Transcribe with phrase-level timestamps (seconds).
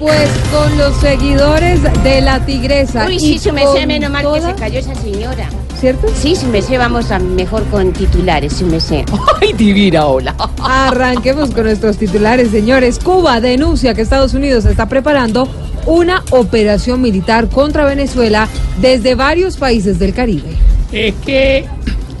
[0.00, 3.04] Pues con los seguidores de la tigresa.
[3.06, 5.48] Uy, sí, su mesé, con menos mal que toda- se cayó esa señora.
[5.78, 6.08] ¿Cierto?
[6.14, 9.04] Sí, su mesé, vamos a mejor con titulares, su mesé.
[9.42, 10.34] Ay, divina, hola.
[10.62, 12.98] Arranquemos con nuestros titulares, señores.
[12.98, 15.46] Cuba denuncia que Estados Unidos está preparando
[15.86, 18.48] una operación militar contra Venezuela
[18.80, 20.50] desde varios países del Caribe.
[20.92, 21.66] Es que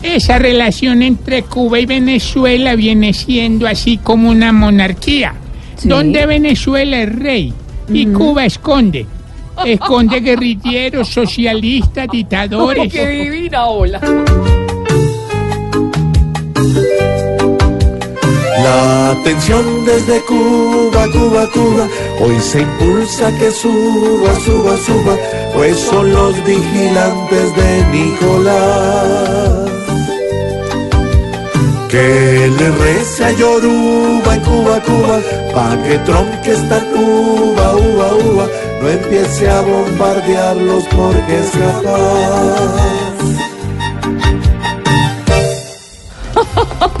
[0.02, 5.32] esa relación entre Cuba y Venezuela viene siendo así como una monarquía,
[5.76, 5.88] Sí.
[5.88, 7.54] donde Venezuela es rey
[7.92, 9.06] y Cuba esconde.
[9.64, 12.92] Esconde guerrilleros, socialistas, dictadores.
[12.92, 14.00] Qué divina, hola.
[18.62, 21.88] La atención desde Cuba, Cuba, Cuba,
[22.20, 25.16] hoy se impulsa que suba, suba, suba,
[25.54, 29.69] pues son los vigilantes de Nicolás.
[31.90, 35.20] Que le rece a Yoruba en Cuba, Cuba,
[35.52, 38.46] pa' que Trump que está en Cuba, uva, uva,
[38.80, 42.60] no empiece a bombardearlos porque es capaz.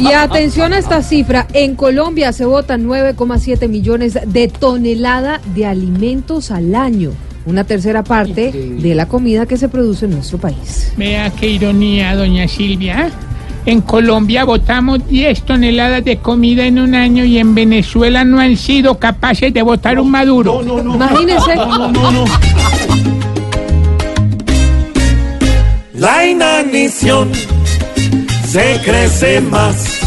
[0.00, 6.50] Y atención a esta cifra, en Colombia se votan 9,7 millones de toneladas de alimentos
[6.50, 7.12] al año,
[7.46, 10.92] una tercera parte de la comida que se produce en nuestro país.
[10.96, 13.12] Vea qué ironía, doña Silvia.
[13.66, 18.56] En Colombia votamos 10 toneladas de comida en un año y en Venezuela no han
[18.56, 20.62] sido capaces de votar un maduro.
[20.62, 21.54] Imagínense.
[25.94, 27.30] La inanición
[28.46, 30.00] se crece más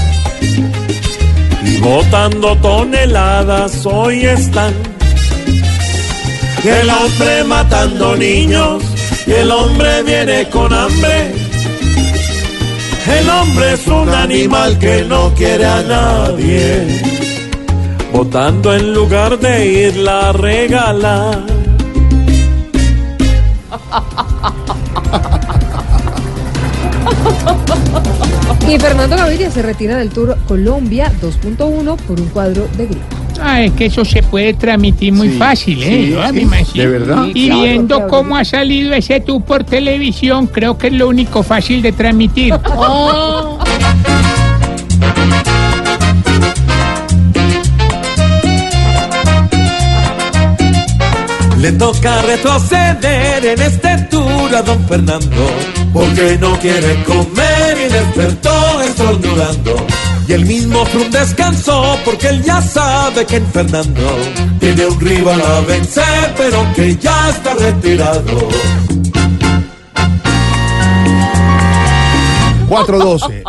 [1.64, 4.74] y botando toneladas hoy están.
[6.64, 8.84] Y el hombre matando niños
[9.28, 11.53] y el hombre viene con hambre.
[13.08, 17.02] El hombre es un animal que no quiere a nadie.
[18.14, 21.44] Votando en lugar de irla a regalar.
[28.68, 33.23] Y Fernando Gaviria se retira del Tour Colombia 2.1 por un cuadro de gripe.
[33.46, 36.12] Ah, es que eso se puede transmitir muy fácil, ¿eh?
[36.12, 36.84] Yo me imagino.
[36.84, 37.26] ¿De verdad?
[37.34, 38.10] Y Claro, viendo claro.
[38.10, 42.54] cómo ha salido ese tú por televisión, creo que es lo único fácil de transmitir.
[51.60, 55.48] Le toca retroceder en este tour a don Fernando,
[55.94, 59.88] porque no quiere comer y despertó estornudando.
[60.34, 64.02] El mismo Frum descansó porque él ya sabe que en Fernando
[64.60, 68.50] tiene un rival a vencer, pero que ya está retirado.
[72.68, 73.44] 412.